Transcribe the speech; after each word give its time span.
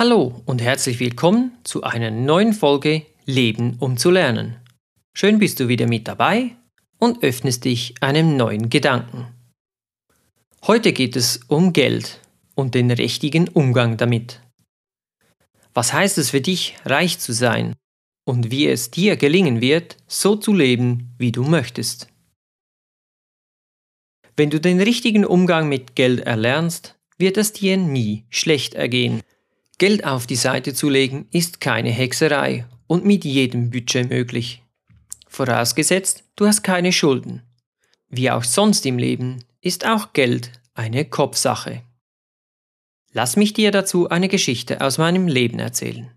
Hallo 0.00 0.40
und 0.46 0.62
herzlich 0.62 0.98
willkommen 0.98 1.58
zu 1.62 1.82
einer 1.82 2.10
neuen 2.10 2.54
Folge 2.54 3.04
Leben 3.26 3.76
um 3.80 3.98
zu 3.98 4.10
lernen. 4.10 4.56
Schön 5.12 5.38
bist 5.38 5.60
du 5.60 5.68
wieder 5.68 5.86
mit 5.86 6.08
dabei 6.08 6.56
und 6.96 7.22
öffnest 7.22 7.66
dich 7.66 7.96
einem 8.00 8.34
neuen 8.34 8.70
Gedanken. 8.70 9.26
Heute 10.66 10.94
geht 10.94 11.16
es 11.16 11.40
um 11.48 11.74
Geld 11.74 12.18
und 12.54 12.74
den 12.74 12.90
richtigen 12.90 13.46
Umgang 13.48 13.98
damit. 13.98 14.40
Was 15.74 15.92
heißt 15.92 16.16
es 16.16 16.30
für 16.30 16.40
dich, 16.40 16.76
reich 16.86 17.18
zu 17.18 17.34
sein 17.34 17.76
und 18.24 18.50
wie 18.50 18.68
es 18.68 18.90
dir 18.90 19.16
gelingen 19.16 19.60
wird, 19.60 19.98
so 20.06 20.34
zu 20.34 20.54
leben, 20.54 21.14
wie 21.18 21.30
du 21.30 21.44
möchtest? 21.44 22.08
Wenn 24.34 24.48
du 24.48 24.58
den 24.58 24.80
richtigen 24.80 25.26
Umgang 25.26 25.68
mit 25.68 25.94
Geld 25.94 26.20
erlernst, 26.20 26.96
wird 27.18 27.36
es 27.36 27.52
dir 27.52 27.76
nie 27.76 28.24
schlecht 28.30 28.72
ergehen. 28.72 29.22
Geld 29.80 30.04
auf 30.04 30.26
die 30.26 30.36
Seite 30.36 30.74
zu 30.74 30.90
legen 30.90 31.26
ist 31.32 31.62
keine 31.62 31.88
Hexerei 31.88 32.66
und 32.86 33.06
mit 33.06 33.24
jedem 33.24 33.70
Budget 33.70 34.10
möglich. 34.10 34.62
Vorausgesetzt, 35.26 36.22
du 36.36 36.46
hast 36.46 36.62
keine 36.62 36.92
Schulden. 36.92 37.42
Wie 38.10 38.30
auch 38.30 38.44
sonst 38.44 38.84
im 38.84 38.98
Leben 38.98 39.42
ist 39.62 39.86
auch 39.86 40.12
Geld 40.12 40.52
eine 40.74 41.06
Kopfsache. 41.06 41.82
Lass 43.12 43.36
mich 43.36 43.54
dir 43.54 43.70
dazu 43.70 44.10
eine 44.10 44.28
Geschichte 44.28 44.82
aus 44.82 44.98
meinem 44.98 45.26
Leben 45.26 45.58
erzählen. 45.58 46.10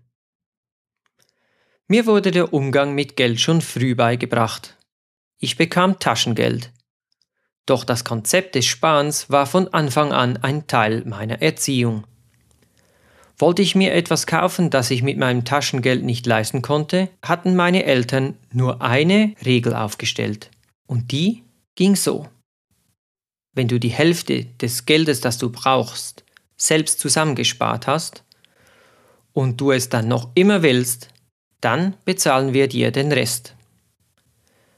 Mir 1.88 2.04
wurde 2.04 2.32
der 2.32 2.52
Umgang 2.52 2.94
mit 2.94 3.16
Geld 3.16 3.40
schon 3.40 3.62
früh 3.62 3.94
beigebracht. 3.94 4.76
Ich 5.38 5.56
bekam 5.56 5.98
Taschengeld, 5.98 6.70
doch 7.64 7.84
das 7.84 8.04
Konzept 8.04 8.56
des 8.56 8.66
Sparens 8.66 9.30
war 9.30 9.46
von 9.46 9.68
Anfang 9.68 10.12
an 10.12 10.36
ein 10.36 10.66
Teil 10.66 11.02
meiner 11.06 11.40
Erziehung. 11.40 12.06
Wollte 13.38 13.62
ich 13.62 13.74
mir 13.74 13.92
etwas 13.92 14.26
kaufen, 14.26 14.70
das 14.70 14.90
ich 14.90 15.02
mit 15.02 15.18
meinem 15.18 15.44
Taschengeld 15.44 16.04
nicht 16.04 16.26
leisten 16.26 16.62
konnte, 16.62 17.08
hatten 17.22 17.56
meine 17.56 17.84
Eltern 17.84 18.36
nur 18.52 18.80
eine 18.80 19.34
Regel 19.44 19.74
aufgestellt. 19.74 20.50
Und 20.86 21.10
die 21.10 21.42
ging 21.74 21.96
so. 21.96 22.28
Wenn 23.54 23.68
du 23.68 23.80
die 23.80 23.90
Hälfte 23.90 24.44
des 24.44 24.86
Geldes, 24.86 25.20
das 25.20 25.38
du 25.38 25.50
brauchst, 25.50 26.24
selbst 26.56 27.00
zusammengespart 27.00 27.86
hast 27.86 28.24
und 29.32 29.60
du 29.60 29.72
es 29.72 29.88
dann 29.88 30.08
noch 30.08 30.30
immer 30.34 30.62
willst, 30.62 31.08
dann 31.60 31.94
bezahlen 32.04 32.52
wir 32.52 32.68
dir 32.68 32.90
den 32.90 33.10
Rest. 33.10 33.54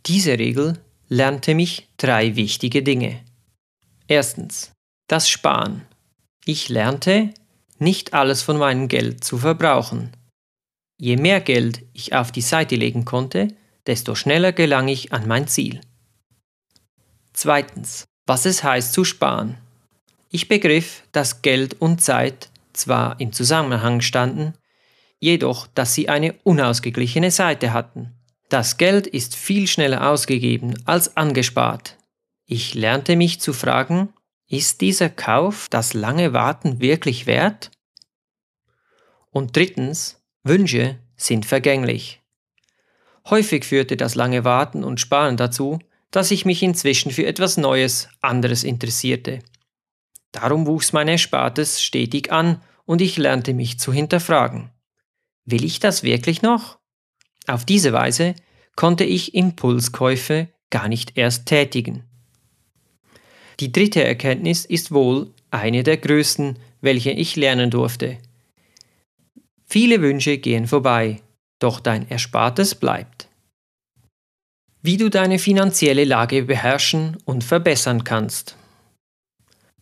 Diese 0.07 0.39
Regel 0.39 0.79
lernte 1.09 1.55
mich 1.55 1.89
drei 1.97 2.37
wichtige 2.37 2.83
Dinge. 2.83 3.21
Erstens, 4.09 4.73
das 5.09 5.29
Sparen. 5.29 5.83
Ich 6.45 6.69
lernte, 6.69 7.35
nicht 7.79 8.15
alles 8.15 8.43
von 8.43 8.59
meinem 8.59 8.89
Geld 8.89 9.25
zu 9.25 9.39
verbrauchen. 9.39 10.13
Je 10.99 11.17
mehr 11.17 11.41
Geld 11.41 11.83
ich 11.93 12.15
auf 12.15 12.33
die 12.33 12.41
Seite 12.41 12.77
legen 12.77 13.05
konnte, 13.05 13.49
desto 13.87 14.15
schneller 14.15 14.53
gelang 14.53 14.89
ich 14.89 15.13
an 15.13 15.27
mein 15.29 15.47
Ziel. 15.47 15.81
Zweitens, 17.33 18.07
was 18.27 18.47
es 18.47 18.65
heißt 18.65 18.93
zu 18.93 19.05
sparen. 19.05 19.59
Ich 20.31 20.49
begriff, 20.49 21.03
dass 21.13 21.43
Geld 21.43 21.81
und 21.81 22.03
Zeit 22.03 22.51
zwar 22.73 23.21
im 23.21 23.33
Zusammenhang 23.33 24.01
standen, 24.01 24.55
jedoch 25.19 25.67
dass 25.69 25.95
sie 25.95 26.09
eine 26.09 26.35
unausgeglichene 26.45 27.31
Seite 27.31 27.73
hatten. 27.73 28.13
Das 28.49 28.77
Geld 28.77 29.07
ist 29.07 29.35
viel 29.35 29.67
schneller 29.67 30.09
ausgegeben 30.09 30.75
als 30.85 31.17
angespart. 31.17 31.97
Ich 32.47 32.75
lernte 32.75 33.17
mich 33.17 33.41
zu 33.41 33.53
fragen, 33.53 34.11
ist 34.49 34.81
dieser 34.81 35.09
Kauf 35.09 35.69
das 35.69 35.95
lange 35.95 36.33
Warten 36.33 36.81
wirklich 36.81 37.27
wert? 37.27 37.71
Und 39.31 39.57
drittens, 39.57 40.23
Wünsche 40.43 40.99
sind 41.17 41.47
vergänglich. 41.47 42.23
Häufig 43.29 43.65
führte 43.65 43.97
das 43.97 44.15
lange 44.15 44.45
Warten 44.45 44.85
und 44.85 45.01
Sparen 45.01 45.37
dazu, 45.37 45.81
dass 46.11 46.31
ich 46.31 46.45
mich 46.45 46.63
inzwischen 46.63 47.11
für 47.11 47.27
etwas 47.27 47.57
Neues, 47.57 48.09
anderes 48.21 48.63
interessierte. 48.63 49.41
Darum 50.31 50.67
wuchs 50.67 50.93
mein 50.93 51.09
Erspartes 51.09 51.83
stetig 51.83 52.31
an 52.31 52.63
und 52.85 53.01
ich 53.01 53.17
lernte 53.17 53.53
mich 53.53 53.81
zu 53.81 53.93
hinterfragen. 53.93 54.71
Will 55.45 55.65
ich 55.65 55.81
das 55.81 56.03
wirklich 56.03 56.43
noch? 56.43 56.79
Auf 57.47 57.65
diese 57.65 57.93
Weise 57.93 58.35
konnte 58.77 59.05
ich 59.05 59.35
Impulskäufe 59.35 60.49
gar 60.71 60.89
nicht 60.89 61.17
erst 61.17 61.47
tätigen. 61.47 62.05
Die 63.61 63.73
dritte 63.73 64.05
Erkenntnis 64.05 64.65
ist 64.65 64.93
wohl 64.93 65.31
eine 65.51 65.83
der 65.83 65.97
größten, 65.97 66.59
welche 66.81 67.11
ich 67.11 67.37
lernen 67.37 67.71
durfte. 67.71 68.19
Viele 69.65 70.01
Wünsche 70.01 70.39
gehen 70.39 70.67
vorbei, 70.67 71.23
doch 71.59 71.81
dein 71.81 72.09
Erspartes 72.09 72.75
bleibt. 72.75 73.29
Wie 74.83 74.97
du 74.97 75.09
deine 75.09 75.39
finanzielle 75.39 76.05
Lage 76.05 76.45
beherrschen 76.45 77.17
und 77.25 77.43
verbessern 77.43 78.05
kannst. 78.05 78.57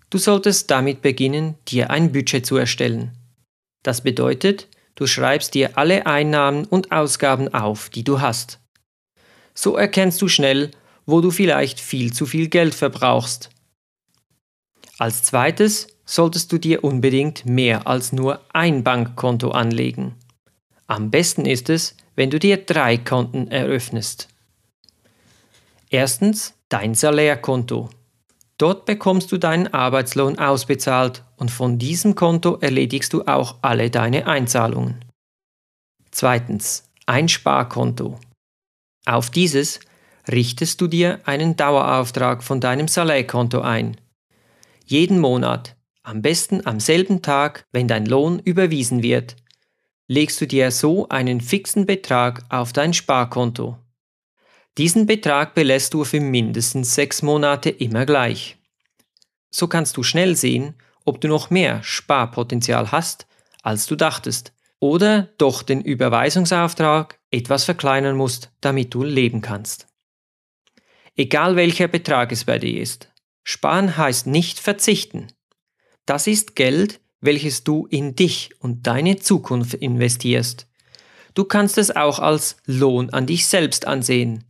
Du 0.08 0.18
solltest 0.18 0.70
damit 0.70 1.02
beginnen, 1.02 1.56
dir 1.68 1.90
ein 1.90 2.12
Budget 2.12 2.46
zu 2.46 2.56
erstellen. 2.56 3.10
Das 3.82 4.00
bedeutet, 4.00 4.68
Du 4.96 5.08
schreibst 5.08 5.54
dir 5.54 5.76
alle 5.76 6.06
Einnahmen 6.06 6.66
und 6.66 6.92
Ausgaben 6.92 7.52
auf, 7.52 7.90
die 7.90 8.04
du 8.04 8.20
hast. 8.20 8.60
So 9.52 9.76
erkennst 9.76 10.22
du 10.22 10.28
schnell, 10.28 10.70
wo 11.04 11.20
du 11.20 11.30
vielleicht 11.30 11.80
viel 11.80 12.12
zu 12.12 12.26
viel 12.26 12.48
Geld 12.48 12.74
verbrauchst. 12.74 13.50
Als 14.98 15.22
zweites 15.22 15.88
solltest 16.04 16.52
du 16.52 16.58
dir 16.58 16.84
unbedingt 16.84 17.46
mehr 17.46 17.86
als 17.86 18.12
nur 18.12 18.40
ein 18.52 18.84
Bankkonto 18.84 19.50
anlegen. 19.50 20.14
Am 20.86 21.10
besten 21.10 21.46
ist 21.46 21.70
es, 21.70 21.96
wenn 22.14 22.30
du 22.30 22.38
dir 22.38 22.58
drei 22.58 22.96
Konten 22.98 23.48
eröffnest. 23.48 24.28
Erstens 25.90 26.54
dein 26.68 26.94
Salärkonto. 26.94 27.90
Dort 28.58 28.84
bekommst 28.86 29.32
du 29.32 29.38
deinen 29.38 29.72
Arbeitslohn 29.74 30.38
ausbezahlt 30.38 31.24
und 31.36 31.50
von 31.50 31.78
diesem 31.78 32.14
Konto 32.14 32.58
erledigst 32.60 33.12
du 33.12 33.22
auch 33.26 33.56
alle 33.62 33.90
deine 33.90 34.26
Einzahlungen. 34.26 35.04
Zweitens, 36.12 36.88
ein 37.06 37.28
Sparkonto. 37.28 38.20
Auf 39.06 39.30
dieses 39.30 39.80
richtest 40.30 40.80
du 40.80 40.86
dir 40.86 41.20
einen 41.24 41.56
Dauerauftrag 41.56 42.44
von 42.44 42.60
deinem 42.60 42.86
Salärkonto 42.86 43.60
ein. 43.60 43.96
Jeden 44.86 45.18
Monat, 45.18 45.76
am 46.02 46.20
besten 46.20 46.66
am 46.66 46.78
selben 46.78 47.22
Tag, 47.22 47.66
wenn 47.72 47.88
dein 47.88 48.04
Lohn 48.04 48.38
überwiesen 48.38 49.02
wird, 49.02 49.34
legst 50.08 50.38
du 50.42 50.46
dir 50.46 50.70
so 50.70 51.08
einen 51.08 51.40
fixen 51.40 51.86
Betrag 51.86 52.44
auf 52.50 52.74
dein 52.74 52.92
Sparkonto. 52.92 53.78
Diesen 54.76 55.06
Betrag 55.06 55.54
belässt 55.54 55.94
du 55.94 56.04
für 56.04 56.20
mindestens 56.20 56.94
sechs 56.94 57.22
Monate 57.22 57.70
immer 57.70 58.04
gleich. 58.04 58.58
So 59.50 59.68
kannst 59.68 59.96
du 59.96 60.02
schnell 60.02 60.36
sehen, 60.36 60.74
ob 61.06 61.18
du 61.22 61.28
noch 61.28 61.48
mehr 61.48 61.82
Sparpotenzial 61.82 62.92
hast, 62.92 63.26
als 63.62 63.86
du 63.86 63.96
dachtest, 63.96 64.52
oder 64.80 65.30
doch 65.38 65.62
den 65.62 65.80
Überweisungsauftrag 65.80 67.18
etwas 67.30 67.64
verkleinern 67.64 68.18
musst, 68.18 68.50
damit 68.60 68.92
du 68.92 69.02
leben 69.02 69.40
kannst. 69.40 69.86
Egal 71.16 71.56
welcher 71.56 71.88
Betrag 71.88 72.32
es 72.32 72.44
bei 72.44 72.58
dir 72.58 72.82
ist, 72.82 73.08
sparen 73.44 73.96
heißt 73.96 74.26
nicht 74.26 74.58
verzichten. 74.58 75.28
Das 76.06 76.26
ist 76.26 76.56
Geld, 76.56 77.00
welches 77.20 77.62
du 77.62 77.86
in 77.86 78.16
dich 78.16 78.50
und 78.58 78.86
deine 78.86 79.16
Zukunft 79.16 79.74
investierst. 79.74 80.66
Du 81.34 81.44
kannst 81.44 81.78
es 81.78 81.94
auch 81.94 82.18
als 82.18 82.56
Lohn 82.66 83.10
an 83.10 83.26
dich 83.26 83.46
selbst 83.46 83.86
ansehen, 83.86 84.44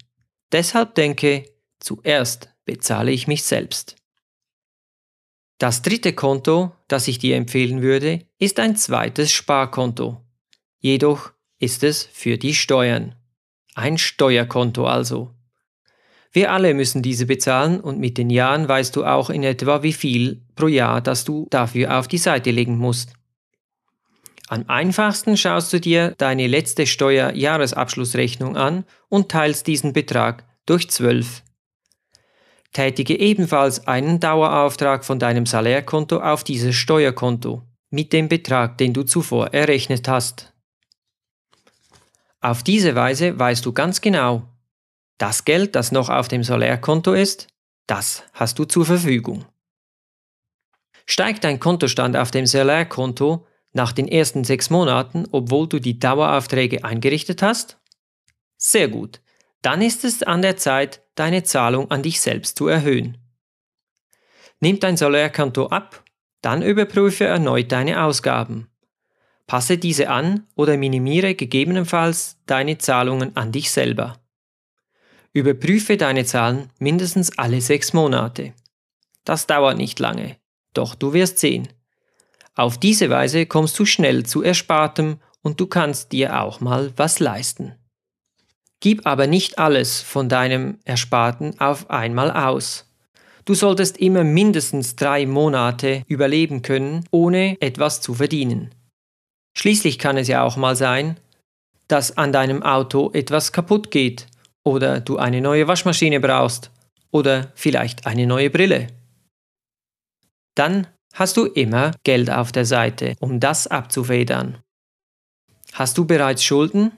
Deshalb 0.55 0.95
denke, 0.95 1.51
zuerst 1.81 2.49
bezahle 2.65 3.11
ich 3.11 3.27
mich 3.27 3.43
selbst. 3.43 3.97
Das 5.59 5.83
dritte 5.83 6.13
Konto, 6.13 6.71
das 6.87 7.09
ich 7.09 7.19
dir 7.19 7.35
empfehlen 7.35 7.83
würde, 7.83 8.25
ist 8.39 8.61
ein 8.61 8.77
zweites 8.77 9.33
Sparkonto. 9.33 10.25
Jedoch 10.79 11.33
ist 11.59 11.83
es 11.83 12.05
für 12.05 12.39
die 12.39 12.55
Steuern. 12.55 13.17
Ein 13.75 13.99
Steuerkonto 13.99 14.87
also. 14.87 15.35
Wir 16.35 16.51
alle 16.51 16.75
müssen 16.75 17.01
diese 17.01 17.27
bezahlen 17.27 17.79
und 17.81 18.01
mit 18.01 18.19
den 18.19 18.29
Jahren 18.29 18.69
weißt 18.69 18.97
du 18.97 19.05
auch 19.05 19.31
in 19.31 19.45
etwa 19.45 19.85
wie 19.85 19.93
viel 19.93 20.43
pro 20.57 20.67
Jahr, 20.67 21.01
das 21.01 21.25
du 21.25 21.47
dafür 21.49 21.97
auf 21.97 22.09
die 22.09 22.19
Seite 22.19 22.51
legen 22.51 22.77
musst. 22.77 23.13
Am 24.49 24.65
einfachsten 24.67 25.37
schaust 25.37 25.73
du 25.73 25.81
dir 25.81 26.15
deine 26.19 26.49
letzte 26.49 26.89
Steuerjahresabschlussrechnung 26.89 28.57
an 28.57 28.85
und 29.09 29.31
teilst 29.31 29.69
diesen 29.69 29.93
Betrag 29.93 30.45
durch 30.67 30.91
12. 30.91 31.45
Tätige 32.73 33.17
ebenfalls 33.17 33.87
einen 33.87 34.19
Dauerauftrag 34.19 35.05
von 35.05 35.21
deinem 35.21 35.47
Salärkonto 35.47 36.19
auf 36.19 36.43
dieses 36.43 36.75
Steuerkonto 36.75 37.63
mit 37.91 38.13
dem 38.13 38.29
Betrag, 38.29 38.77
den 38.79 38.93
du 38.93 39.05
zuvor 39.05 39.55
errechnet 39.55 40.09
hast. 40.09 40.53
Auf 42.41 42.65
diese 42.65 42.97
Weise 42.97 43.39
weißt 43.39 43.65
du 43.65 43.73
ganz 43.73 44.01
genau, 44.01 44.54
das 45.19 45.45
Geld, 45.45 45.75
das 45.75 45.93
noch 45.93 46.09
auf 46.09 46.29
dem 46.29 46.43
Salärkonto 46.43 47.13
ist, 47.13 47.49
das 47.87 48.25
hast 48.33 48.59
du 48.59 48.65
zur 48.65 48.85
Verfügung. 48.85 49.45
Steigt 51.07 51.45
dein 51.45 51.61
Kontostand 51.61 52.17
auf 52.17 52.31
dem 52.31 52.47
Salärkonto, 52.47 53.47
nach 53.75 53.93
den 53.93 54.09
ersten 54.09 54.45
sechs 54.45 54.71
Monaten, 54.71 55.27
obwohl 55.33 55.69
du 55.69 55.81
die 55.81 55.99
Daueraufträge 55.99 56.85
eingerichtet 56.85 57.43
hast? 57.43 57.79
Sehr 58.57 58.89
gut. 58.89 59.21
Dann 59.63 59.83
ist 59.83 60.05
es 60.05 60.23
an 60.23 60.43
der 60.43 60.57
Zeit, 60.57 61.03
deine 61.17 61.43
Zahlung 61.43 61.91
an 61.91 62.03
dich 62.03 62.21
selbst 62.21 62.57
zu 62.57 62.69
erhöhen. 62.69 63.19
Nimm 64.61 64.79
dein 64.79 64.97
Salärkonto 64.97 65.67
ab, 65.67 66.05
dann 66.41 66.63
überprüfe 66.63 67.25
erneut 67.25 67.73
deine 67.73 68.05
Ausgaben. 68.05 68.69
Passe 69.47 69.77
diese 69.77 70.09
an 70.09 70.47
oder 70.55 70.77
minimiere 70.77 71.35
gegebenenfalls 71.35 72.39
deine 72.47 72.79
Zahlungen 72.79 73.37
an 73.37 73.53
dich 73.53 73.71
selber. 73.71 74.24
Überprüfe 75.35 75.97
deine 75.97 76.25
Zahlen 76.25 76.71
mindestens 76.79 77.37
alle 77.37 77.61
sechs 77.61 77.93
Monate. 77.93 78.53
Das 79.25 79.49
dauert 79.49 79.77
nicht 79.77 79.99
lange, 79.99 80.37
doch 80.75 80.95
du 80.95 81.13
wirst 81.13 81.39
sehen. 81.39 81.69
Auf 82.55 82.79
diese 82.79 83.11
Weise 83.11 83.45
kommst 83.47 83.77
du 83.81 83.85
schnell 83.85 84.25
zu 84.25 84.45
Erspartem 84.45 85.19
und 85.43 85.59
du 85.59 85.67
kannst 85.67 86.13
dir 86.13 86.41
auch 86.41 86.61
mal 86.61 86.93
was 86.97 87.19
leisten. 87.19 87.75
Gib 88.79 89.07
aber 89.07 89.27
nicht 89.27 89.59
alles 89.59 90.01
von 90.01 90.29
deinem 90.29 90.79
Ersparten 90.85 91.59
auf 91.59 91.91
einmal 91.91 92.31
aus. 92.31 92.89
Du 93.45 93.55
solltest 93.55 93.99
immer 93.99 94.23
mindestens 94.23 94.95
drei 94.95 95.27
Monate 95.27 96.05
überleben 96.07 96.63
können, 96.63 97.07
ohne 97.11 97.61
etwas 97.61 98.01
zu 98.01 98.15
verdienen. 98.15 98.73
Schließlich 99.57 99.99
kann 99.99 100.17
es 100.17 100.29
ja 100.29 100.45
auch 100.45 100.57
mal 100.57 100.77
sein, 100.77 101.19
dass 101.89 102.17
an 102.17 102.33
deinem 102.33 102.63
Auto 102.63 103.11
etwas 103.13 103.51
kaputt 103.53 103.91
geht 103.91 104.29
oder 104.65 105.01
du 105.01 105.19
eine 105.19 105.41
neue 105.41 105.69
Waschmaschine 105.69 106.21
brauchst 106.21 106.71
oder 107.11 107.53
vielleicht 107.55 108.07
eine 108.07 108.27
neue 108.27 108.51
Brille. 108.51 108.89
Dann 110.57 110.87
hast 111.13 111.37
du 111.37 111.45
immer 111.47 111.93
Geld 112.05 112.31
auf 112.31 112.51
der 112.51 112.65
Seite, 112.65 113.15
um 113.21 113.39
das 113.41 113.67
abzufedern. 113.67 114.59
Hast 115.73 115.99
du 115.99 116.05
bereits 116.05 116.43
Schulden? 116.43 116.93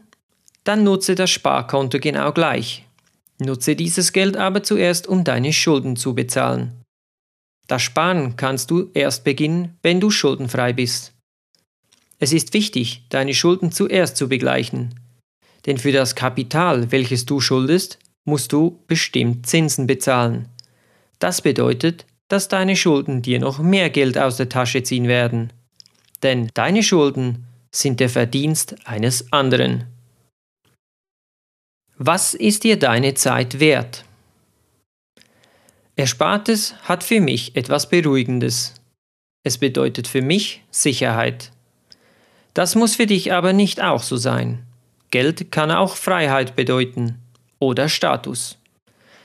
Dann 0.65 0.85
nutze 0.85 1.15
das 1.15 1.31
Sparkonto 1.31 1.99
genau 1.99 2.33
gleich. 2.33 2.87
Nutze 3.39 3.77
dieses 3.77 4.13
Geld 4.13 4.37
aber 4.37 4.63
zuerst, 4.63 5.07
um 5.07 5.25
deine 5.25 5.53
Schulden 5.53 5.97
zu 5.97 6.15
bezahlen. 6.15 6.83
Das 7.67 7.83
Sparen 7.83 8.37
kannst 8.37 8.71
du 8.71 8.91
erst 8.95 9.25
beginnen, 9.25 9.77
wenn 9.83 10.01
du 10.01 10.11
schuldenfrei 10.11 10.73
bist. 10.73 11.13
Es 12.19 12.33
ist 12.33 12.55
wichtig, 12.55 13.05
deine 13.11 13.35
Schulden 13.35 13.73
zuerst 13.73 14.17
zu 14.17 14.29
begleichen. 14.29 14.95
Denn 15.67 15.79
für 15.79 15.93
das 15.93 16.15
Kapital, 16.15 16.93
welches 16.93 17.27
du 17.27 17.41
schuldest, 17.41 17.99
musst 18.25 18.53
du 18.53 18.81
bestimmt 18.87 19.47
Zinsen 19.47 19.87
bezahlen. 19.87 20.49
Das 21.19 21.43
bedeutet, 21.43 22.07
dass 22.29 22.49
deine 22.49 22.77
Schulden 22.77 23.23
dir 23.23 23.39
noch 23.39 23.59
mehr 23.59 23.91
Geld 23.91 24.19
aus 24.19 24.37
der 24.37 24.49
Tasche 24.49 24.83
ziehen 24.83 25.09
werden. 25.09 25.53
Denn 26.23 26.51
deine 26.55 26.83
Schulden 26.83 27.47
sind 27.71 28.01
der 28.01 28.09
Verdienst 28.09 28.77
eines 28.85 29.33
anderen. 29.33 29.85
Was 31.99 32.35
ist 32.35 32.65
dir 32.65 32.79
deine 32.79 33.15
Zeit 33.15 33.61
wert? 33.61 34.05
Erspartes 35.95 36.75
hat 36.83 37.03
für 37.03 37.21
mich 37.21 37.57
etwas 37.57 37.89
Beruhigendes. 37.89 38.75
Es 39.45 39.57
bedeutet 39.59 40.07
für 40.07 40.21
mich 40.21 40.63
Sicherheit. 40.71 41.53
Das 42.53 42.75
muss 42.75 42.97
für 42.97 43.07
dich 43.07 43.33
aber 43.33 43.53
nicht 43.53 43.81
auch 43.83 44.03
so 44.03 44.17
sein. 44.17 44.66
Geld 45.17 45.51
kann 45.51 45.71
auch 45.71 45.97
Freiheit 45.97 46.57
bedeuten 46.57 47.23
oder 47.59 47.89
Status. 47.89 48.59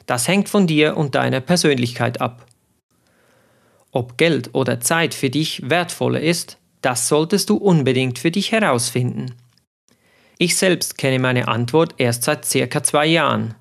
Das 0.06 0.26
hängt 0.26 0.48
von 0.48 0.66
dir 0.66 0.96
und 0.96 1.16
deiner 1.16 1.42
Persönlichkeit 1.42 2.22
ab. 2.22 2.46
Ob 3.92 4.18
Geld 4.18 4.52
oder 4.54 4.80
Zeit 4.80 5.14
für 5.14 5.30
dich 5.30 5.70
wertvoller 5.70 6.22
ist, 6.22 6.58
das 6.82 7.10
solltest 7.10 7.50
du 7.50 7.58
unbedingt 7.58 8.20
für 8.20 8.32
dich 8.32 8.54
herausfinden. 8.54 9.36
Ich 10.38 10.56
selbst 10.56 10.98
kenne 10.98 11.20
meine 11.20 11.50
Antwort 11.50 11.96
erst 11.98 12.24
seit 12.24 12.46
circa 12.46 12.82
zwei 12.84 13.08
Jahren. 13.08 13.56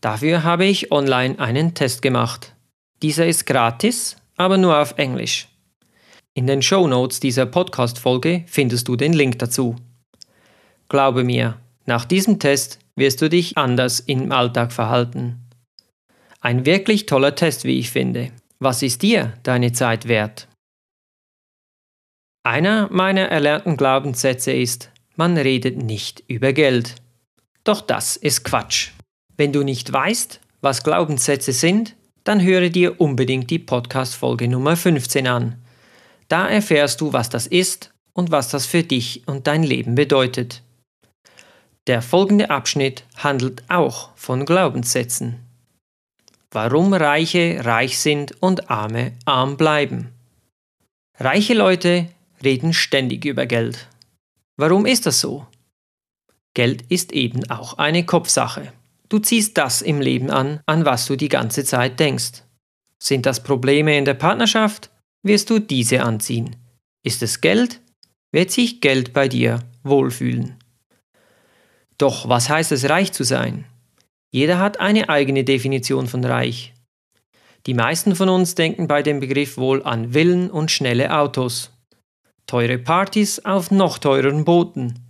Dafür 0.00 0.42
habe 0.42 0.64
ich 0.64 0.90
online 0.90 1.38
einen 1.38 1.72
Test 1.72 2.02
gemacht. 2.02 2.56
Dieser 3.00 3.28
ist 3.28 3.46
gratis, 3.46 4.16
aber 4.36 4.58
nur 4.58 4.76
auf 4.76 4.94
Englisch. 4.96 5.46
In 6.34 6.48
den 6.48 6.62
Show 6.62 6.88
Notes 6.88 7.20
dieser 7.20 7.46
Podcast-Folge 7.46 8.42
findest 8.48 8.88
du 8.88 8.96
den 8.96 9.12
Link 9.12 9.38
dazu. 9.38 9.76
Glaube 10.88 11.22
mir, 11.22 11.60
nach 11.84 12.04
diesem 12.04 12.38
Test 12.38 12.78
wirst 12.96 13.20
du 13.20 13.28
dich 13.28 13.58
anders 13.58 14.00
im 14.00 14.32
Alltag 14.32 14.72
verhalten. 14.72 15.48
Ein 16.40 16.64
wirklich 16.64 17.06
toller 17.06 17.34
Test, 17.34 17.64
wie 17.64 17.78
ich 17.78 17.90
finde. 17.90 18.30
Was 18.58 18.82
ist 18.82 19.02
dir 19.02 19.34
deine 19.42 19.72
Zeit 19.72 20.08
wert? 20.08 20.48
Einer 22.42 22.88
meiner 22.90 23.28
erlernten 23.28 23.76
Glaubenssätze 23.76 24.52
ist, 24.52 24.90
man 25.16 25.36
redet 25.36 25.76
nicht 25.76 26.24
über 26.28 26.52
Geld. 26.52 26.94
Doch 27.64 27.82
das 27.82 28.16
ist 28.16 28.44
Quatsch. 28.44 28.92
Wenn 29.36 29.52
du 29.52 29.62
nicht 29.62 29.92
weißt, 29.92 30.40
was 30.60 30.84
Glaubenssätze 30.84 31.52
sind, 31.52 31.94
dann 32.24 32.42
höre 32.42 32.70
dir 32.70 33.00
unbedingt 33.00 33.50
die 33.50 33.58
Podcast-Folge 33.58 34.48
Nummer 34.48 34.76
15 34.76 35.26
an. 35.26 35.56
Da 36.28 36.48
erfährst 36.48 37.00
du, 37.00 37.12
was 37.12 37.28
das 37.28 37.46
ist 37.46 37.92
und 38.12 38.30
was 38.30 38.48
das 38.48 38.66
für 38.66 38.82
dich 38.82 39.22
und 39.26 39.46
dein 39.46 39.62
Leben 39.62 39.94
bedeutet. 39.94 40.62
Der 41.88 42.02
folgende 42.02 42.50
Abschnitt 42.50 43.04
handelt 43.16 43.62
auch 43.68 44.10
von 44.14 44.44
Glaubenssätzen. 44.44 45.40
Warum 46.50 46.92
Reiche 46.92 47.64
reich 47.64 47.98
sind 47.98 48.42
und 48.42 48.70
Arme 48.70 49.12
arm 49.24 49.56
bleiben. 49.56 50.12
Reiche 51.18 51.54
Leute 51.54 52.08
reden 52.44 52.74
ständig 52.74 53.24
über 53.24 53.46
Geld. 53.46 53.88
Warum 54.58 54.84
ist 54.84 55.06
das 55.06 55.20
so? 55.20 55.46
Geld 56.52 56.82
ist 56.90 57.12
eben 57.12 57.50
auch 57.50 57.78
eine 57.78 58.04
Kopfsache. 58.04 58.70
Du 59.08 59.18
ziehst 59.18 59.56
das 59.56 59.80
im 59.80 60.02
Leben 60.02 60.30
an, 60.30 60.60
an 60.66 60.84
was 60.84 61.06
du 61.06 61.16
die 61.16 61.30
ganze 61.30 61.64
Zeit 61.64 61.98
denkst. 61.98 62.42
Sind 63.02 63.24
das 63.24 63.42
Probleme 63.42 63.96
in 63.96 64.04
der 64.04 64.14
Partnerschaft? 64.14 64.90
wirst 65.22 65.48
du 65.48 65.58
diese 65.58 66.02
anziehen. 66.02 66.54
Ist 67.02 67.22
es 67.22 67.40
Geld, 67.40 67.80
wird 68.30 68.50
sich 68.50 68.82
Geld 68.82 69.14
bei 69.14 69.26
dir 69.26 69.60
wohlfühlen. 69.84 70.57
Doch 71.98 72.28
was 72.28 72.48
heißt 72.48 72.72
es, 72.72 72.88
reich 72.88 73.12
zu 73.12 73.24
sein? 73.24 73.64
Jeder 74.30 74.58
hat 74.58 74.80
eine 74.80 75.08
eigene 75.08 75.44
Definition 75.44 76.06
von 76.06 76.24
reich. 76.24 76.74
Die 77.66 77.74
meisten 77.74 78.14
von 78.14 78.28
uns 78.28 78.54
denken 78.54 78.86
bei 78.86 79.02
dem 79.02 79.20
Begriff 79.20 79.58
wohl 79.58 79.82
an 79.82 80.12
Villen 80.12 80.50
und 80.50 80.70
schnelle 80.70 81.16
Autos, 81.16 81.72
teure 82.46 82.78
Partys 82.78 83.44
auf 83.44 83.70
noch 83.70 83.98
teureren 83.98 84.44
Booten 84.44 85.00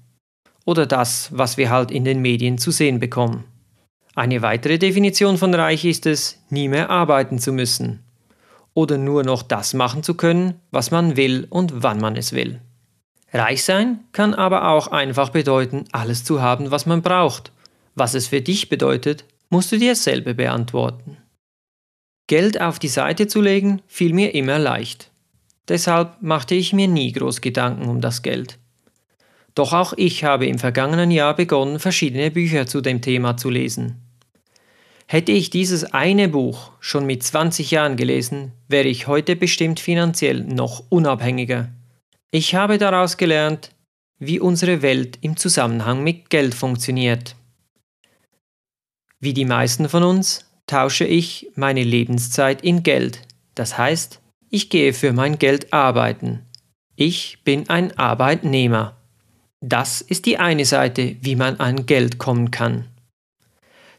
oder 0.64 0.86
das, 0.86 1.30
was 1.32 1.56
wir 1.56 1.70
halt 1.70 1.90
in 1.90 2.04
den 2.04 2.20
Medien 2.20 2.58
zu 2.58 2.70
sehen 2.70 2.98
bekommen. 3.00 3.44
Eine 4.14 4.42
weitere 4.42 4.78
Definition 4.78 5.38
von 5.38 5.54
reich 5.54 5.84
ist 5.84 6.06
es, 6.06 6.42
nie 6.50 6.68
mehr 6.68 6.90
arbeiten 6.90 7.38
zu 7.38 7.52
müssen 7.52 8.02
oder 8.74 8.96
nur 8.96 9.24
noch 9.24 9.42
das 9.42 9.74
machen 9.74 10.02
zu 10.02 10.14
können, 10.14 10.54
was 10.70 10.90
man 10.90 11.16
will 11.16 11.46
und 11.50 11.82
wann 11.82 11.98
man 11.98 12.16
es 12.16 12.32
will. 12.32 12.60
Reich 13.32 13.62
sein 13.62 14.00
kann 14.12 14.34
aber 14.34 14.68
auch 14.68 14.88
einfach 14.88 15.30
bedeuten, 15.30 15.84
alles 15.92 16.24
zu 16.24 16.40
haben, 16.40 16.70
was 16.70 16.86
man 16.86 17.02
braucht. 17.02 17.52
Was 17.94 18.14
es 18.14 18.28
für 18.28 18.40
dich 18.40 18.68
bedeutet, 18.68 19.24
musst 19.50 19.72
du 19.72 19.78
dir 19.78 19.94
selber 19.94 20.34
beantworten. 20.34 21.18
Geld 22.26 22.60
auf 22.60 22.78
die 22.78 22.88
Seite 22.88 23.26
zu 23.26 23.40
legen, 23.40 23.82
fiel 23.86 24.12
mir 24.12 24.34
immer 24.34 24.58
leicht. 24.58 25.10
Deshalb 25.68 26.22
machte 26.22 26.54
ich 26.54 26.72
mir 26.72 26.88
nie 26.88 27.12
groß 27.12 27.40
Gedanken 27.40 27.88
um 27.88 28.00
das 28.00 28.22
Geld. 28.22 28.58
Doch 29.54 29.72
auch 29.72 29.92
ich 29.96 30.24
habe 30.24 30.46
im 30.46 30.58
vergangenen 30.58 31.10
Jahr 31.10 31.34
begonnen, 31.34 31.78
verschiedene 31.78 32.30
Bücher 32.30 32.66
zu 32.66 32.80
dem 32.80 33.02
Thema 33.02 33.36
zu 33.36 33.50
lesen. 33.50 33.96
Hätte 35.06 35.32
ich 35.32 35.50
dieses 35.50 35.84
eine 35.84 36.28
Buch 36.28 36.72
schon 36.80 37.06
mit 37.06 37.22
20 37.22 37.70
Jahren 37.70 37.96
gelesen, 37.96 38.52
wäre 38.68 38.88
ich 38.88 39.06
heute 39.06 39.36
bestimmt 39.36 39.80
finanziell 39.80 40.42
noch 40.44 40.84
unabhängiger. 40.90 41.70
Ich 42.30 42.54
habe 42.54 42.76
daraus 42.76 43.16
gelernt, 43.16 43.70
wie 44.18 44.38
unsere 44.38 44.82
Welt 44.82 45.18
im 45.22 45.38
Zusammenhang 45.38 46.02
mit 46.04 46.28
Geld 46.28 46.54
funktioniert. 46.54 47.36
Wie 49.18 49.32
die 49.32 49.46
meisten 49.46 49.88
von 49.88 50.02
uns 50.02 50.44
tausche 50.66 51.06
ich 51.06 51.50
meine 51.54 51.82
Lebenszeit 51.82 52.62
in 52.62 52.82
Geld. 52.82 53.22
Das 53.54 53.78
heißt, 53.78 54.20
ich 54.50 54.68
gehe 54.68 54.92
für 54.92 55.14
mein 55.14 55.38
Geld 55.38 55.72
arbeiten. 55.72 56.44
Ich 56.96 57.38
bin 57.44 57.70
ein 57.70 57.98
Arbeitnehmer. 57.98 58.96
Das 59.60 60.02
ist 60.02 60.26
die 60.26 60.38
eine 60.38 60.66
Seite, 60.66 61.16
wie 61.22 61.34
man 61.34 61.58
an 61.60 61.86
Geld 61.86 62.18
kommen 62.18 62.50
kann. 62.50 62.88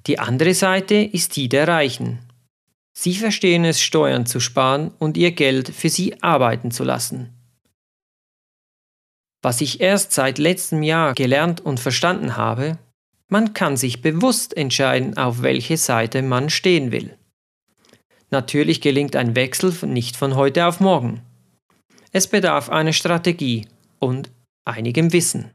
Die 0.05 0.19
andere 0.19 0.53
Seite 0.53 0.95
ist 0.95 1.35
die 1.35 1.49
der 1.49 1.67
Reichen. 1.67 2.19
Sie 2.93 3.15
verstehen 3.15 3.65
es, 3.65 3.81
Steuern 3.81 4.25
zu 4.25 4.39
sparen 4.39 4.91
und 4.99 5.17
ihr 5.17 5.31
Geld 5.31 5.69
für 5.69 5.89
sie 5.89 6.21
arbeiten 6.21 6.71
zu 6.71 6.83
lassen. 6.83 7.38
Was 9.41 9.61
ich 9.61 9.79
erst 9.79 10.11
seit 10.11 10.37
letztem 10.37 10.83
Jahr 10.83 11.13
gelernt 11.13 11.61
und 11.61 11.79
verstanden 11.79 12.35
habe, 12.35 12.77
man 13.29 13.53
kann 13.53 13.77
sich 13.77 14.01
bewusst 14.01 14.57
entscheiden, 14.57 15.17
auf 15.17 15.41
welche 15.41 15.77
Seite 15.77 16.21
man 16.21 16.49
stehen 16.49 16.91
will. 16.91 17.17
Natürlich 18.31 18.81
gelingt 18.81 19.15
ein 19.15 19.35
Wechsel 19.35 19.73
nicht 19.87 20.17
von 20.17 20.35
heute 20.35 20.65
auf 20.65 20.79
morgen. 20.79 21.21
Es 22.11 22.27
bedarf 22.27 22.69
einer 22.69 22.93
Strategie 22.93 23.67
und 23.99 24.29
einigem 24.65 25.13
Wissen. 25.13 25.51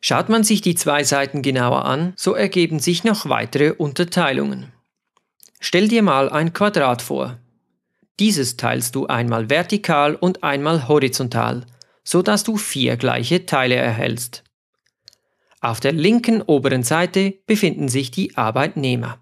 Schaut 0.00 0.28
man 0.28 0.42
sich 0.42 0.62
die 0.62 0.74
zwei 0.74 1.04
Seiten 1.04 1.42
genauer 1.42 1.84
an, 1.84 2.12
so 2.16 2.34
ergeben 2.34 2.80
sich 2.80 3.04
noch 3.04 3.28
weitere 3.28 3.72
Unterteilungen. 3.72 4.72
Stell 5.60 5.86
dir 5.86 6.02
mal 6.02 6.28
ein 6.28 6.52
Quadrat 6.52 7.02
vor. 7.02 7.38
Dieses 8.18 8.56
teilst 8.56 8.94
du 8.96 9.06
einmal 9.06 9.48
vertikal 9.48 10.16
und 10.16 10.42
einmal 10.42 10.88
horizontal, 10.88 11.64
so 12.04 12.22
dass 12.22 12.44
du 12.44 12.56
vier 12.56 12.96
gleiche 12.96 13.46
Teile 13.46 13.76
erhältst. 13.76 14.44
Auf 15.60 15.78
der 15.80 15.92
linken 15.92 16.42
oberen 16.42 16.82
Seite 16.82 17.34
befinden 17.46 17.88
sich 17.88 18.10
die 18.10 18.36
Arbeitnehmer 18.36 19.20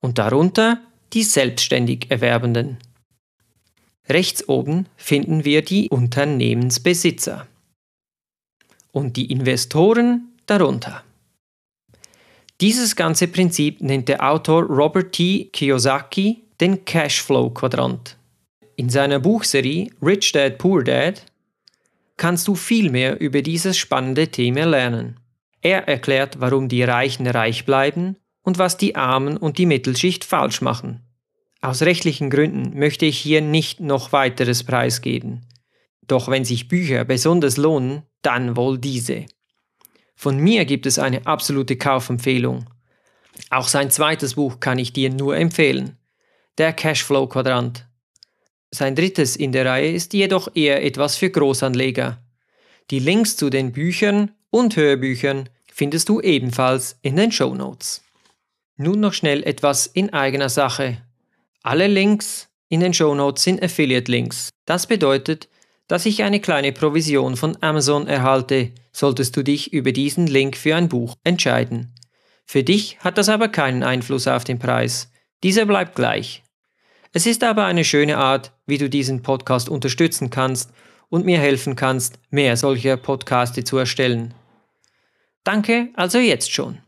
und 0.00 0.18
darunter 0.18 0.80
die 1.12 1.22
selbstständig 1.22 2.10
Erwerbenden. 2.10 2.78
Rechts 4.08 4.48
oben 4.48 4.86
finden 4.96 5.44
wir 5.44 5.62
die 5.62 5.88
Unternehmensbesitzer 5.90 7.46
und 8.92 9.16
die 9.16 9.30
Investoren 9.30 10.32
darunter. 10.46 11.04
Dieses 12.60 12.96
ganze 12.96 13.28
Prinzip 13.28 13.80
nennt 13.80 14.08
der 14.08 14.28
Autor 14.28 14.64
Robert 14.64 15.12
T. 15.12 15.46
Kiyosaki 15.52 16.44
den 16.60 16.84
Cashflow-Quadrant. 16.84 18.16
In 18.76 18.88
seiner 18.88 19.18
Buchserie 19.18 19.90
Rich 20.00 20.32
Dad 20.32 20.58
Poor 20.58 20.84
Dad 20.84 21.26
kannst 22.22 22.46
du 22.46 22.54
viel 22.54 22.88
mehr 22.88 23.20
über 23.20 23.42
dieses 23.42 23.76
spannende 23.76 24.28
Thema 24.28 24.64
lernen. 24.64 25.18
Er 25.60 25.88
erklärt, 25.88 26.38
warum 26.38 26.68
die 26.68 26.84
Reichen 26.84 27.26
reich 27.26 27.64
bleiben 27.64 28.14
und 28.44 28.58
was 28.58 28.76
die 28.76 28.94
Armen 28.94 29.36
und 29.36 29.58
die 29.58 29.66
Mittelschicht 29.66 30.24
falsch 30.24 30.60
machen. 30.60 31.00
Aus 31.60 31.82
rechtlichen 31.82 32.30
Gründen 32.30 32.78
möchte 32.78 33.06
ich 33.06 33.18
hier 33.18 33.40
nicht 33.40 33.80
noch 33.80 34.12
weiteres 34.12 34.62
preisgeben. 34.62 35.48
Doch 36.06 36.28
wenn 36.28 36.44
sich 36.44 36.68
Bücher 36.68 37.04
besonders 37.04 37.56
lohnen, 37.56 38.02
dann 38.22 38.56
wohl 38.56 38.78
diese. 38.78 39.26
Von 40.14 40.36
mir 40.38 40.64
gibt 40.64 40.86
es 40.86 41.00
eine 41.00 41.26
absolute 41.26 41.74
Kaufempfehlung. 41.74 42.70
Auch 43.50 43.66
sein 43.66 43.90
zweites 43.90 44.34
Buch 44.34 44.60
kann 44.60 44.78
ich 44.78 44.92
dir 44.92 45.10
nur 45.10 45.36
empfehlen. 45.36 45.98
Der 46.56 46.72
Cashflow-Quadrant. 46.72 47.88
Sein 48.74 48.94
drittes 48.96 49.36
in 49.36 49.52
der 49.52 49.66
Reihe 49.66 49.92
ist 49.92 50.14
jedoch 50.14 50.48
eher 50.54 50.84
etwas 50.84 51.16
für 51.16 51.30
Großanleger. 51.30 52.18
Die 52.90 52.98
Links 52.98 53.36
zu 53.36 53.50
den 53.50 53.72
Büchern 53.72 54.32
und 54.50 54.76
Hörbüchern 54.76 55.48
findest 55.72 56.08
du 56.08 56.20
ebenfalls 56.20 56.96
in 57.02 57.16
den 57.16 57.32
Show 57.32 57.54
Notes. 57.54 58.02
Nun 58.76 59.00
noch 59.00 59.12
schnell 59.12 59.42
etwas 59.42 59.86
in 59.86 60.12
eigener 60.12 60.48
Sache. 60.48 61.02
Alle 61.62 61.86
Links 61.86 62.48
in 62.68 62.80
den 62.80 62.94
Show 62.94 63.14
Notes 63.14 63.44
sind 63.44 63.62
Affiliate-Links. 63.62 64.50
Das 64.64 64.86
bedeutet, 64.86 65.48
dass 65.86 66.06
ich 66.06 66.22
eine 66.22 66.40
kleine 66.40 66.72
Provision 66.72 67.36
von 67.36 67.58
Amazon 67.60 68.06
erhalte, 68.06 68.72
solltest 68.92 69.36
du 69.36 69.42
dich 69.42 69.72
über 69.74 69.92
diesen 69.92 70.26
Link 70.26 70.56
für 70.56 70.74
ein 70.74 70.88
Buch 70.88 71.16
entscheiden. 71.24 71.94
Für 72.46 72.62
dich 72.62 72.98
hat 73.00 73.18
das 73.18 73.28
aber 73.28 73.48
keinen 73.48 73.82
Einfluss 73.82 74.26
auf 74.26 74.44
den 74.44 74.58
Preis. 74.58 75.10
Dieser 75.42 75.66
bleibt 75.66 75.94
gleich. 75.94 76.42
Es 77.12 77.26
ist 77.26 77.44
aber 77.44 77.66
eine 77.66 77.84
schöne 77.84 78.16
Art, 78.16 78.52
wie 78.66 78.78
du 78.78 78.88
diesen 78.88 79.22
Podcast 79.22 79.68
unterstützen 79.68 80.30
kannst 80.30 80.72
und 81.10 81.26
mir 81.26 81.38
helfen 81.38 81.76
kannst, 81.76 82.18
mehr 82.30 82.56
solcher 82.56 82.96
Podcaste 82.96 83.64
zu 83.64 83.76
erstellen. 83.76 84.32
Danke 85.44 85.90
also 85.94 86.18
jetzt 86.18 86.50
schon. 86.50 86.78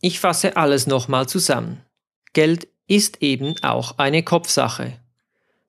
Ich 0.00 0.20
fasse 0.20 0.56
alles 0.56 0.86
nochmal 0.86 1.28
zusammen. 1.28 1.84
Geld 2.32 2.68
ist 2.86 3.20
eben 3.20 3.56
auch 3.62 3.98
eine 3.98 4.22
Kopfsache. 4.22 4.98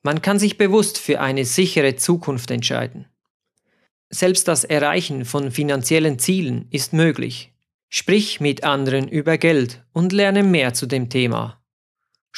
Man 0.02 0.22
kann 0.22 0.40
sich 0.40 0.58
bewusst 0.58 0.98
für 0.98 1.20
eine 1.20 1.44
sichere 1.44 1.98
Zukunft 1.98 2.52
entscheiden. 2.52 3.06
Selbst 4.10 4.48
das 4.48 4.64
Erreichen 4.64 5.26
von 5.26 5.52
finanziellen 5.52 6.20
Zielen 6.20 6.68
ist 6.72 6.94
möglich. 6.94 7.52
Sprich 7.90 8.40
mit 8.40 8.64
anderen 8.64 9.10
über 9.10 9.38
Geld 9.38 9.84
und 9.92 10.14
lerne 10.14 10.44
mehr 10.44 10.74
zu 10.74 10.86
dem 10.86 11.10
Thema. 11.10 11.59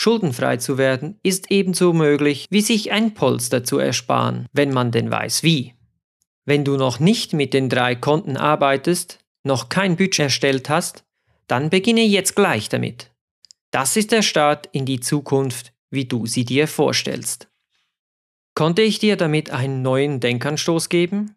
Schuldenfrei 0.01 0.57
zu 0.57 0.79
werden 0.79 1.19
ist 1.21 1.51
ebenso 1.51 1.93
möglich, 1.93 2.47
wie 2.49 2.61
sich 2.61 2.91
ein 2.91 3.13
Polster 3.13 3.63
zu 3.63 3.77
ersparen, 3.77 4.47
wenn 4.51 4.73
man 4.73 4.89
denn 4.91 5.11
weiß 5.11 5.43
wie. 5.43 5.75
Wenn 6.43 6.65
du 6.65 6.75
noch 6.75 6.99
nicht 6.99 7.33
mit 7.33 7.53
den 7.53 7.69
drei 7.69 7.93
Konten 7.93 8.35
arbeitest, 8.35 9.19
noch 9.43 9.69
kein 9.69 9.97
Budget 9.97 10.21
erstellt 10.21 10.69
hast, 10.69 11.03
dann 11.45 11.69
beginne 11.69 12.01
jetzt 12.01 12.35
gleich 12.35 12.67
damit. 12.67 13.11
Das 13.69 13.95
ist 13.95 14.11
der 14.11 14.23
Start 14.23 14.67
in 14.71 14.87
die 14.87 15.01
Zukunft, 15.01 15.71
wie 15.91 16.05
du 16.05 16.25
sie 16.25 16.45
dir 16.45 16.67
vorstellst. 16.67 17.47
Konnte 18.55 18.81
ich 18.81 18.97
dir 18.97 19.17
damit 19.17 19.51
einen 19.51 19.83
neuen 19.83 20.19
Denkanstoß 20.19 20.89
geben? 20.89 21.35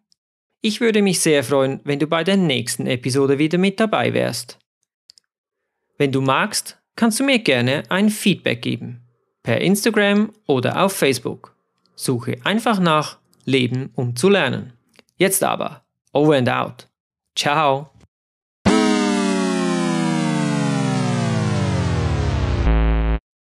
Ich 0.61 0.81
würde 0.81 1.03
mich 1.03 1.19
sehr 1.19 1.43
freuen, 1.43 1.81
wenn 1.83 1.99
du 1.99 2.07
bei 2.07 2.23
der 2.23 2.37
nächsten 2.37 2.87
Episode 2.87 3.37
wieder 3.37 3.59
mit 3.59 3.79
dabei 3.79 4.15
wärst. 4.15 4.57
Wenn 5.99 6.11
du 6.11 6.21
magst, 6.21 6.79
kannst 6.95 7.19
du 7.19 7.23
mir 7.23 7.39
gerne 7.39 7.83
ein 7.89 8.09
Feedback 8.09 8.61
geben. 8.61 9.01
Per 9.43 9.61
Instagram 9.61 10.31
oder 10.47 10.83
auf 10.83 10.93
Facebook. 10.93 11.55
Suche 11.95 12.37
einfach 12.43 12.79
nach 12.79 13.17
Leben 13.45 13.91
um 13.95 14.15
zu 14.15 14.29
lernen. 14.29 14.73
Jetzt 15.17 15.43
aber, 15.43 15.83
over 16.11 16.35
and 16.35 16.49
out. 16.49 16.87
Ciao. 17.35 17.94